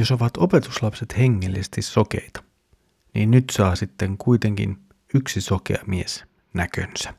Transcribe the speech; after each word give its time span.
Jos 0.00 0.10
ovat 0.12 0.36
opetuslapset 0.36 1.18
hengellisesti 1.18 1.82
sokeita, 1.82 2.42
niin 3.14 3.30
nyt 3.30 3.44
saa 3.50 3.76
sitten 3.76 4.18
kuitenkin 4.18 4.78
yksi 5.14 5.40
sokea 5.40 5.78
mies 5.86 6.24
näkönsä. 6.54 7.14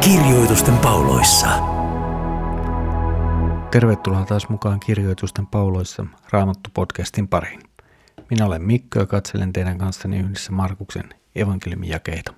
Kirjoitusten 0.00 0.78
pauloissa. 0.78 1.48
Tervetuloa 3.70 4.24
taas 4.24 4.48
mukaan 4.48 4.80
Kirjoitusten 4.80 5.46
pauloissa 5.46 6.06
Raamattu-podcastin 6.32 7.28
pariin. 7.30 7.75
Minä 8.30 8.46
olen 8.46 8.62
Mikko 8.62 8.98
ja 8.98 9.06
katselen 9.06 9.52
teidän 9.52 9.78
kanssani 9.78 10.18
yhdessä 10.18 10.52
Markuksen 10.52 11.14
evankeliumin 11.34 11.88
jakeita. 11.88 12.34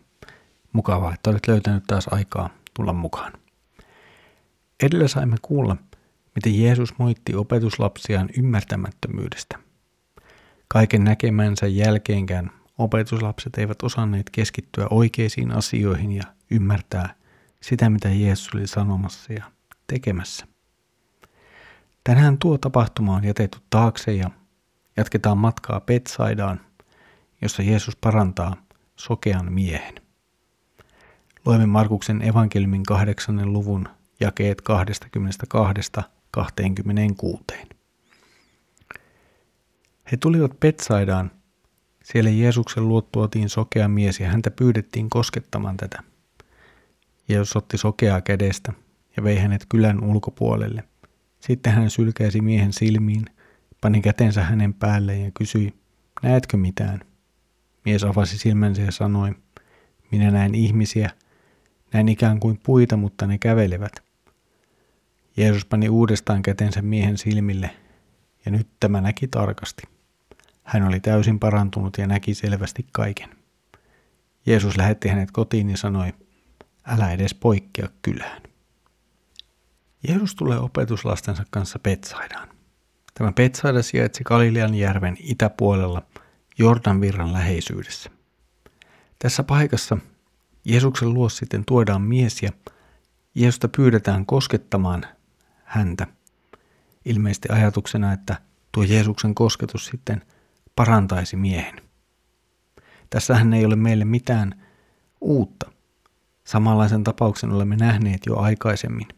Mukavaa, 0.73 1.15
että 1.15 1.30
olet 1.30 1.48
löytänyt 1.48 1.84
taas 1.87 2.09
aikaa 2.10 2.51
tulla 2.74 2.92
mukaan. 2.92 3.33
Edellä 4.82 5.09
saimme 5.09 5.37
kuulla, 5.43 5.77
miten 6.34 6.62
Jeesus 6.62 6.98
moitti 6.98 7.34
opetuslapsiaan 7.34 8.29
ymmärtämättömyydestä. 8.38 9.59
Kaiken 10.69 11.05
näkemänsä 11.05 11.66
jälkeenkään 11.66 12.51
opetuslapset 12.79 13.59
eivät 13.59 13.82
osanneet 13.82 14.30
keskittyä 14.30 14.87
oikeisiin 14.91 15.52
asioihin 15.52 16.12
ja 16.12 16.23
ymmärtää 16.51 17.15
sitä, 17.60 17.91
mitä 17.91 18.09
Jeesus 18.09 18.55
oli 18.55 18.66
sanomassa 18.66 19.32
ja 19.32 19.45
tekemässä. 19.87 20.46
Tänään 22.05 22.38
tuo 22.38 22.59
tapahtuma 22.59 23.16
on 23.16 23.24
jätetty 23.24 23.59
taakse 23.70 24.12
ja 24.12 24.30
jatketaan 24.98 25.38
matkaa 25.38 25.80
Petsaidaan, 25.80 26.61
jossa 27.43 27.62
Jeesus 27.62 27.97
parantaa 27.97 28.57
sokean 28.97 29.52
miehen. 29.52 29.95
Luemme 31.46 31.66
Markuksen 31.66 32.23
evankeliumin 32.23 32.82
kahdeksannen 32.82 33.52
luvun 33.52 33.88
jakeet 34.21 34.63
22-26. 36.37 36.43
He 40.13 40.16
tulivat 40.16 40.60
Petsaidaan. 40.60 41.30
Siellä 42.05 42.30
Jeesuksen 42.30 42.88
luo 42.88 43.01
tuotiin 43.01 43.49
sokea 43.49 43.88
mies 43.88 44.21
ja 44.21 44.29
häntä 44.29 44.51
pyydettiin 44.51 45.10
koskettamaan 45.10 45.77
tätä. 45.77 46.02
Jeesus 47.29 47.57
otti 47.57 47.79
sokeaa 47.79 48.21
kädestä 48.21 48.73
ja 49.16 49.24
vei 49.24 49.38
hänet 49.38 49.66
kylän 49.68 50.05
ulkopuolelle. 50.05 50.85
Sitten 51.40 51.73
hän 51.73 51.90
sylkäisi 51.90 52.40
miehen 52.40 52.73
silmiin, 52.73 53.24
pani 53.80 54.01
kätensä 54.01 54.43
hänen 54.43 54.74
päälleen 54.74 55.24
ja 55.24 55.30
kysyi, 55.38 55.74
näetkö 56.23 56.57
mitään? 56.57 57.01
Mies 57.84 58.04
avasi 58.04 58.38
silmänsä 58.38 58.82
ja 58.82 58.93
sanoi, 58.93 59.34
minä 60.10 60.30
näen 60.30 60.54
ihmisiä, 60.54 61.10
näin 61.93 62.09
ikään 62.09 62.40
kuin 62.40 62.60
puita, 62.62 62.96
mutta 62.96 63.26
ne 63.26 63.38
kävelevät. 63.38 63.93
Jeesus 65.37 65.65
pani 65.65 65.88
uudestaan 65.88 66.43
kätensä 66.43 66.82
miehen 66.82 67.19
silmille, 67.19 67.71
ja 68.44 68.50
nyt 68.50 68.69
tämä 68.81 69.00
näki 69.00 69.28
tarkasti. 69.28 69.82
Hän 70.62 70.88
oli 70.88 71.00
täysin 71.00 71.38
parantunut 71.38 71.99
ja 71.99 72.06
näki 72.06 72.34
selvästi 72.34 72.87
kaiken. 72.93 73.28
Jeesus 74.47 74.76
lähetti 74.76 75.09
hänet 75.09 75.31
kotiin 75.31 75.71
ja 75.71 75.76
sanoi, 75.76 76.12
älä 76.84 77.12
edes 77.12 77.34
poikkea 77.34 77.88
kylään. 78.03 78.43
Jeesus 80.09 80.34
tulee 80.34 80.59
opetuslastensa 80.59 81.44
kanssa 81.50 81.78
Petsaidaan. 81.78 82.57
Tämä 83.19 83.33
Petsaida 83.33 83.83
sijaitsi 83.83 84.25
Galilean 84.25 84.75
järven 84.75 85.16
itäpuolella 85.21 86.03
Jordan 86.59 87.00
virran 87.00 87.33
läheisyydessä. 87.33 88.11
Tässä 89.19 89.43
paikassa 89.43 89.99
Jeesuksen 90.65 91.15
luo 91.15 91.28
sitten 91.28 91.65
tuodaan 91.65 92.03
mies 92.03 92.43
ja 92.43 92.50
Jeesusta 93.34 93.69
pyydetään 93.69 94.27
koskettamaan 94.27 95.06
häntä. 95.65 96.07
Ilmeisesti 97.05 97.49
ajatuksena, 97.53 98.12
että 98.12 98.37
tuo 98.73 98.83
Jeesuksen 98.83 99.34
kosketus 99.34 99.87
sitten 99.87 100.23
parantaisi 100.77 101.37
miehen. 101.37 101.83
Tässähän 103.11 103.53
ei 103.53 103.65
ole 103.65 103.77
meille 103.77 104.05
mitään 104.05 104.62
uutta. 105.21 105.73
Samanlaisen 106.45 107.05
tapauksen 107.05 107.53
olemme 107.53 107.77
nähneet 107.77 108.27
jo 108.27 108.37
aikaisemmin. 108.37 109.09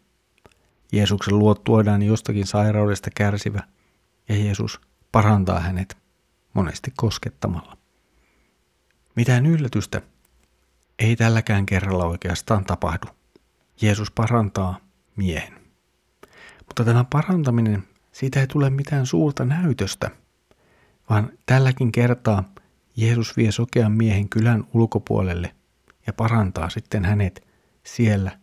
Jeesuksen 0.92 1.38
luo 1.38 1.54
tuodaan 1.54 2.02
jostakin 2.02 2.46
sairaudesta 2.46 3.10
kärsivä 3.14 3.62
ja 4.30 4.36
Jeesus 4.36 4.80
parantaa 5.12 5.60
hänet 5.60 5.98
monesti 6.54 6.92
koskettamalla. 6.96 7.76
Mitään 9.16 9.46
yllätystä 9.46 10.02
ei 10.98 11.16
tälläkään 11.16 11.66
kerralla 11.66 12.04
oikeastaan 12.04 12.64
tapahdu. 12.64 13.06
Jeesus 13.82 14.10
parantaa 14.10 14.80
miehen. 15.16 15.52
Mutta 16.66 16.84
tämä 16.84 17.04
parantaminen, 17.04 17.84
siitä 18.12 18.40
ei 18.40 18.46
tule 18.46 18.70
mitään 18.70 19.06
suurta 19.06 19.44
näytöstä, 19.44 20.10
vaan 21.10 21.32
tälläkin 21.46 21.92
kertaa 21.92 22.52
Jeesus 22.96 23.36
vie 23.36 23.52
sokean 23.52 23.92
miehen 23.92 24.28
kylän 24.28 24.64
ulkopuolelle 24.74 25.54
ja 26.06 26.12
parantaa 26.12 26.70
sitten 26.70 27.04
hänet 27.04 27.46
siellä 27.86 28.38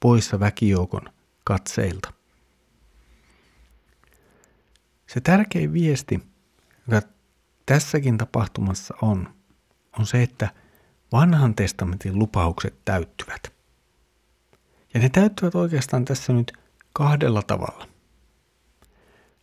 poissa 0.00 0.40
väkijoukon 0.40 1.02
katseilta. 1.44 2.17
Se 5.08 5.20
tärkein 5.20 5.72
viesti, 5.72 6.20
joka 6.90 7.08
tässäkin 7.66 8.18
tapahtumassa 8.18 8.94
on, 9.02 9.34
on 9.98 10.06
se, 10.06 10.22
että 10.22 10.50
vanhan 11.12 11.54
testamentin 11.54 12.18
lupaukset 12.18 12.74
täyttyvät. 12.84 13.52
Ja 14.94 15.00
ne 15.00 15.08
täyttyvät 15.08 15.54
oikeastaan 15.54 16.04
tässä 16.04 16.32
nyt 16.32 16.52
kahdella 16.92 17.42
tavalla. 17.42 17.88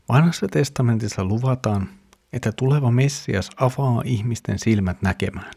Vanhassa 0.10 0.48
testamentissa 0.48 1.24
luvataan, 1.24 1.90
että 2.34 2.52
tuleva 2.52 2.92
Messias 2.92 3.50
avaa 3.58 4.02
ihmisten 4.06 4.60
silmät 4.60 5.02
näkemään. 5.02 5.54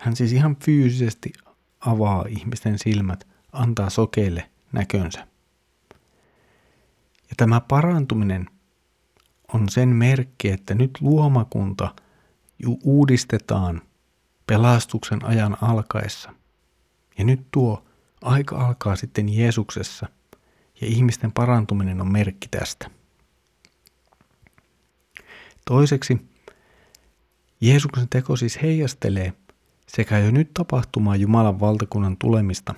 Hän 0.00 0.16
siis 0.16 0.32
ihan 0.32 0.56
fyysisesti 0.56 1.32
avaa 1.80 2.24
ihmisten 2.28 2.78
silmät, 2.78 3.26
antaa 3.52 3.90
sokeille 3.90 4.50
näkönsä. 4.72 5.29
Ja 7.30 7.34
tämä 7.36 7.60
parantuminen 7.60 8.46
on 9.54 9.68
sen 9.68 9.88
merkki, 9.88 10.50
että 10.50 10.74
nyt 10.74 10.90
luomakunta 11.00 11.94
uudistetaan 12.82 13.82
pelastuksen 14.46 15.24
ajan 15.24 15.56
alkaessa. 15.60 16.34
Ja 17.18 17.24
nyt 17.24 17.40
tuo 17.50 17.84
aika 18.22 18.66
alkaa 18.66 18.96
sitten 18.96 19.28
Jeesuksessa 19.28 20.06
ja 20.80 20.86
ihmisten 20.86 21.32
parantuminen 21.32 22.00
on 22.00 22.12
merkki 22.12 22.48
tästä. 22.50 22.90
Toiseksi, 25.64 26.18
Jeesuksen 27.60 28.08
teko 28.08 28.36
siis 28.36 28.62
heijastelee 28.62 29.32
sekä 29.86 30.18
jo 30.18 30.30
nyt 30.30 30.50
tapahtumaa 30.54 31.16
Jumalan 31.16 31.60
valtakunnan 31.60 32.16
tulemista 32.16 32.74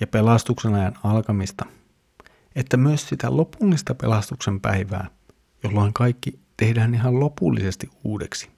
ja 0.00 0.06
pelastuksen 0.06 0.74
ajan 0.74 0.98
alkamista, 1.04 1.66
että 2.56 2.76
myös 2.76 3.08
sitä 3.08 3.36
lopullista 3.36 3.94
pelastuksen 3.94 4.60
päivää, 4.60 5.10
jolloin 5.62 5.92
kaikki 5.92 6.38
tehdään 6.56 6.94
ihan 6.94 7.20
lopullisesti 7.20 7.90
uudeksi. 8.04 8.50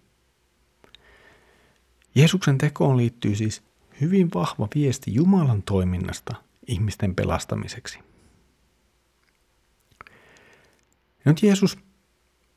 Jeesuksen 2.14 2.58
tekoon 2.58 2.96
liittyy 2.96 3.34
siis 3.34 3.62
hyvin 4.00 4.30
vahva 4.34 4.68
viesti 4.74 5.14
Jumalan 5.14 5.62
toiminnasta 5.62 6.34
ihmisten 6.66 7.14
pelastamiseksi. 7.14 7.98
Nyt 11.24 11.42
Jeesus 11.42 11.78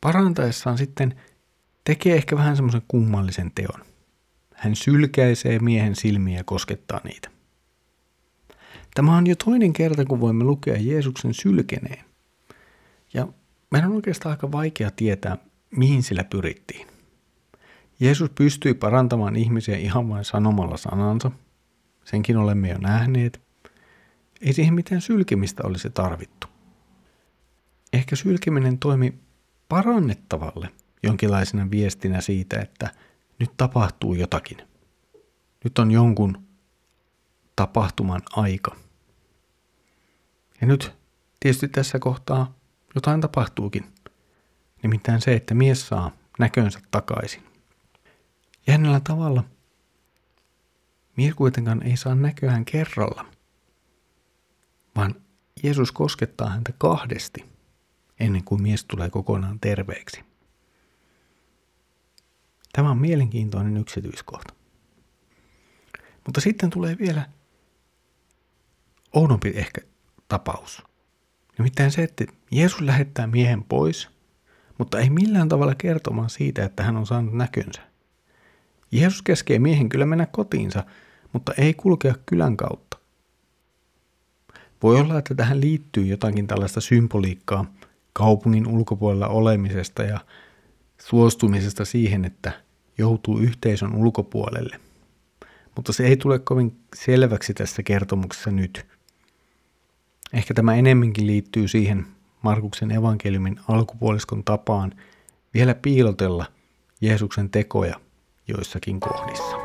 parantaessaan 0.01 0.77
sitten 0.77 1.21
tekee 1.83 2.15
ehkä 2.15 2.35
vähän 2.35 2.55
semmoisen 2.55 2.81
kummallisen 2.87 3.51
teon. 3.55 3.85
Hän 4.53 4.75
sylkäisee 4.75 5.59
miehen 5.59 5.95
silmiä 5.95 6.37
ja 6.37 6.43
koskettaa 6.43 7.01
niitä. 7.03 7.38
Tämä 8.99 9.17
on 9.17 9.27
jo 9.27 9.35
toinen 9.35 9.73
kerta, 9.73 10.05
kun 10.05 10.19
voimme 10.19 10.43
lukea 10.43 10.75
Jeesuksen 10.79 11.33
sylkeneen. 11.33 12.05
Ja 13.13 13.27
meidän 13.71 13.89
on 13.89 13.95
oikeastaan 13.95 14.31
aika 14.31 14.51
vaikea 14.51 14.91
tietää, 14.91 15.37
mihin 15.71 16.03
sillä 16.03 16.23
pyrittiin. 16.23 16.87
Jeesus 17.99 18.29
pystyi 18.29 18.73
parantamaan 18.73 19.35
ihmisiä 19.35 19.77
ihan 19.77 20.09
vain 20.09 20.25
sanomalla 20.25 20.77
sanansa. 20.77 21.31
Senkin 22.05 22.37
olemme 22.37 22.69
jo 22.69 22.77
nähneet. 22.77 23.41
Ei 24.41 24.53
siihen 24.53 24.73
mitään 24.73 25.01
sylkemistä 25.01 25.63
olisi 25.65 25.89
tarvittu. 25.89 26.47
Ehkä 27.93 28.15
sylkeminen 28.15 28.77
toimi 28.77 29.13
parannettavalle 29.69 30.69
jonkinlaisena 31.03 31.71
viestinä 31.71 32.21
siitä, 32.21 32.59
että 32.59 32.89
nyt 33.39 33.51
tapahtuu 33.57 34.13
jotakin. 34.13 34.57
Nyt 35.63 35.79
on 35.79 35.91
jonkun 35.91 36.37
tapahtuman 37.55 38.21
aika. 38.31 38.88
Ja 40.61 40.67
nyt 40.67 40.91
tietysti 41.39 41.67
tässä 41.67 41.99
kohtaa 41.99 42.53
jotain 42.95 43.21
tapahtuukin. 43.21 43.93
Nimittäin 44.83 45.21
se, 45.21 45.33
että 45.33 45.53
mies 45.53 45.87
saa 45.87 46.11
näkönsä 46.39 46.79
takaisin. 46.91 47.43
Jännällä 48.67 48.99
tavalla 48.99 49.43
mies 51.17 51.33
kuitenkaan 51.35 51.83
ei 51.83 51.97
saa 51.97 52.15
näköään 52.15 52.65
kerralla, 52.65 53.25
vaan 54.95 55.15
Jeesus 55.63 55.91
koskettaa 55.91 56.49
häntä 56.49 56.73
kahdesti 56.77 57.45
ennen 58.19 58.43
kuin 58.43 58.61
mies 58.61 58.85
tulee 58.85 59.09
kokonaan 59.09 59.59
terveeksi. 59.59 60.23
Tämä 62.73 62.91
on 62.91 62.97
mielenkiintoinen 62.97 63.77
yksityiskohta. 63.77 64.53
Mutta 66.25 66.41
sitten 66.41 66.69
tulee 66.69 66.97
vielä 66.99 67.29
oudompi 69.13 69.49
ehkä 69.55 69.81
tapaus. 70.29 70.83
Nimittäin 71.57 71.91
se, 71.91 72.03
että 72.03 72.25
Jeesus 72.51 72.81
lähettää 72.81 73.27
miehen 73.27 73.63
pois, 73.63 74.09
mutta 74.77 74.99
ei 74.99 75.09
millään 75.09 75.49
tavalla 75.49 75.75
kertomaan 75.75 76.29
siitä, 76.29 76.65
että 76.65 76.83
hän 76.83 76.97
on 76.97 77.05
saanut 77.05 77.33
näkönsä. 77.33 77.81
Jeesus 78.91 79.21
keskee 79.21 79.59
miehen 79.59 79.89
kyllä 79.89 80.05
mennä 80.05 80.25
kotiinsa, 80.25 80.83
mutta 81.33 81.53
ei 81.57 81.73
kulkea 81.73 82.15
kylän 82.25 82.57
kautta. 82.57 82.97
Voi 84.83 84.99
olla, 84.99 85.19
että 85.19 85.35
tähän 85.35 85.61
liittyy 85.61 86.05
jotakin 86.05 86.47
tällaista 86.47 86.81
symboliikkaa 86.81 87.65
kaupungin 88.13 88.67
ulkopuolella 88.67 89.27
olemisesta 89.27 90.03
ja 90.03 90.19
suostumisesta 91.01 91.85
siihen, 91.85 92.25
että 92.25 92.51
joutuu 92.97 93.39
yhteisön 93.39 93.95
ulkopuolelle. 93.95 94.79
Mutta 95.75 95.93
se 95.93 96.07
ei 96.07 96.17
tule 96.17 96.39
kovin 96.39 96.79
selväksi 96.95 97.53
tässä 97.53 97.83
kertomuksessa 97.83 98.51
nyt. 98.51 98.85
Ehkä 100.33 100.53
tämä 100.53 100.75
enemminkin 100.75 101.27
liittyy 101.27 101.67
siihen 101.67 102.07
Markuksen 102.41 102.91
evankeliumin 102.91 103.59
alkupuoliskon 103.67 104.43
tapaan 104.43 104.91
vielä 105.53 105.75
piilotella 105.75 106.45
Jeesuksen 107.01 107.49
tekoja 107.49 107.99
joissakin 108.47 108.99
kohdissa. 108.99 109.57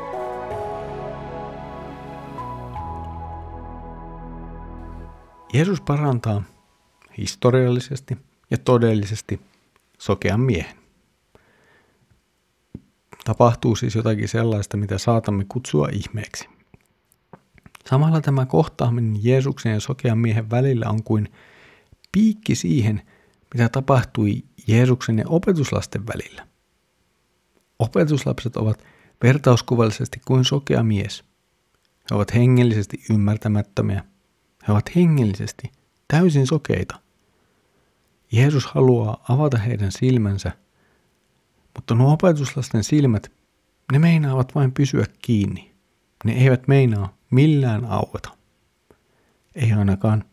Jeesus 5.53 5.81
parantaa 5.81 6.43
historiallisesti 7.17 8.17
ja 8.51 8.57
todellisesti 8.57 9.41
sokean 9.97 10.39
miehen. 10.39 10.77
Tapahtuu 13.25 13.75
siis 13.75 13.95
jotakin 13.95 14.27
sellaista, 14.27 14.77
mitä 14.77 14.97
saatamme 14.97 15.45
kutsua 15.49 15.89
ihmeeksi. 15.91 16.49
Samalla 17.89 18.21
tämä 18.21 18.45
kohtaaminen 18.45 19.23
Jeesuksen 19.23 19.71
ja 19.71 19.79
sokean 19.79 20.17
miehen 20.17 20.49
välillä 20.49 20.89
on 20.89 21.03
kuin 21.03 21.31
piikki 22.11 22.55
siihen, 22.55 23.01
mitä 23.53 23.69
tapahtui 23.69 24.43
Jeesuksen 24.67 25.17
ja 25.17 25.25
opetuslasten 25.27 26.07
välillä. 26.07 26.47
Opetuslapset 27.79 28.57
ovat 28.57 28.83
vertauskuvallisesti 29.23 30.21
kuin 30.25 30.45
sokea 30.45 30.83
mies. 30.83 31.23
He 32.11 32.15
ovat 32.15 32.33
hengellisesti 32.33 33.03
ymmärtämättömiä. 33.09 34.03
He 34.67 34.73
ovat 34.73 34.95
hengellisesti 34.95 35.71
täysin 36.07 36.47
sokeita. 36.47 36.99
Jeesus 38.31 38.65
haluaa 38.65 39.23
avata 39.29 39.57
heidän 39.57 39.91
silmänsä, 39.91 40.51
mutta 41.75 41.95
nuo 41.95 42.13
opetuslasten 42.13 42.83
silmät, 42.83 43.31
ne 43.91 43.99
meinaavat 43.99 44.55
vain 44.55 44.71
pysyä 44.71 45.05
kiinni. 45.21 45.71
Ne 46.25 46.33
eivät 46.33 46.67
meinaa 46.67 47.17
millään 47.35 47.85
aueta. 47.85 48.29
Ei 49.55 49.73
ainakaan 49.73 50.23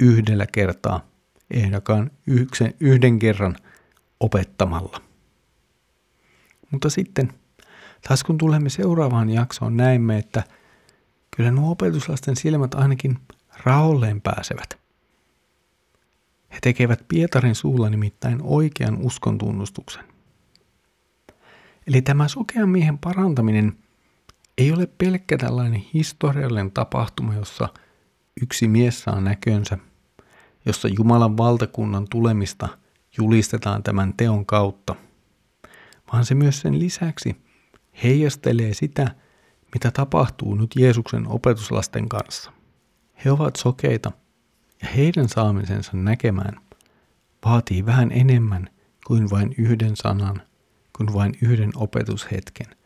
yhdellä 0.00 0.46
kertaa, 0.52 1.06
ei 1.50 1.64
ainakaan 1.64 2.10
yhden 2.80 3.18
kerran 3.18 3.56
opettamalla. 4.20 5.00
Mutta 6.70 6.90
sitten, 6.90 7.32
taas 8.08 8.24
kun 8.24 8.38
tulemme 8.38 8.68
seuraavaan 8.68 9.30
jaksoon, 9.30 9.76
näemme, 9.76 10.18
että 10.18 10.44
kyllä 11.36 11.50
nuo 11.50 11.70
opetuslasten 11.70 12.36
silmät 12.36 12.74
ainakin 12.74 13.18
raolleen 13.64 14.20
pääsevät. 14.20 14.78
He 16.50 16.58
tekevät 16.62 17.04
Pietarin 17.08 17.54
suulla 17.54 17.90
nimittäin 17.90 18.38
oikean 18.42 18.96
uskon 18.96 19.38
tunnustuksen. 19.38 20.04
Eli 21.86 22.02
tämä 22.02 22.28
sokean 22.28 22.68
miehen 22.68 22.98
parantaminen 22.98 23.78
ei 24.58 24.72
ole 24.72 24.88
pelkkä 24.98 25.38
tällainen 25.38 25.84
historiallinen 25.94 26.70
tapahtuma, 26.70 27.34
jossa 27.34 27.68
yksi 28.42 28.68
mies 28.68 29.00
saa 29.00 29.20
näkönsä, 29.20 29.78
jossa 30.66 30.88
Jumalan 30.88 31.36
valtakunnan 31.36 32.06
tulemista 32.10 32.68
julistetaan 33.18 33.82
tämän 33.82 34.14
teon 34.16 34.46
kautta, 34.46 34.94
vaan 36.12 36.24
se 36.24 36.34
myös 36.34 36.60
sen 36.60 36.78
lisäksi 36.78 37.36
heijastelee 38.02 38.74
sitä, 38.74 39.14
mitä 39.74 39.90
tapahtuu 39.90 40.54
nyt 40.54 40.70
Jeesuksen 40.76 41.28
opetuslasten 41.28 42.08
kanssa. 42.08 42.52
He 43.24 43.30
ovat 43.30 43.56
sokeita 43.56 44.12
ja 44.82 44.88
heidän 44.88 45.28
saamisensa 45.28 45.90
näkemään 45.94 46.60
vaatii 47.44 47.86
vähän 47.86 48.12
enemmän 48.12 48.68
kuin 49.06 49.30
vain 49.30 49.54
yhden 49.58 49.96
sanan, 49.96 50.42
kuin 50.96 51.12
vain 51.12 51.34
yhden 51.42 51.70
opetushetken 51.76 52.77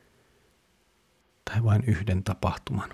tai 1.52 1.64
vain 1.64 1.84
yhden 1.86 2.24
tapahtuman. 2.24 2.90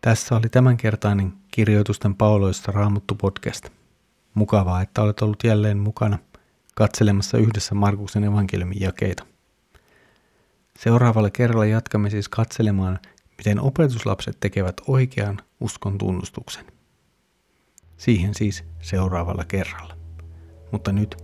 Tässä 0.00 0.36
oli 0.36 0.48
tämänkertainen 0.48 1.32
kirjoitusten 1.50 2.14
pauloissa 2.14 2.72
Raamuttu 2.72 3.14
podcast. 3.14 3.68
Mukavaa, 4.34 4.82
että 4.82 5.02
olet 5.02 5.22
ollut 5.22 5.44
jälleen 5.44 5.78
mukana 5.78 6.18
katselemassa 6.74 7.38
yhdessä 7.38 7.74
Markuksen 7.74 8.24
evankeliumin 8.24 8.80
jakeita. 8.80 9.26
Seuraavalla 10.78 11.30
kerralla 11.30 11.66
jatkamme 11.66 12.10
siis 12.10 12.28
katselemaan, 12.28 12.98
miten 13.38 13.60
opetuslapset 13.60 14.36
tekevät 14.40 14.76
oikean 14.86 15.38
uskon 15.60 15.98
tunnustuksen. 15.98 16.64
Siihen 17.96 18.34
siis 18.34 18.64
seuraavalla 18.80 19.44
kerralla. 19.44 19.96
Mutta 20.72 20.92
nyt 20.92 21.16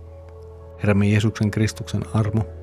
Herramme 0.77 1.07
Jeesuksen 1.09 1.51
Kristuksen 1.51 2.01
armo, 2.13 2.62